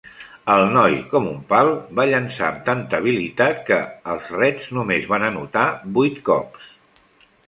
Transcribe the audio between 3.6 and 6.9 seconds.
que... els Reds només van anotar vuit cops.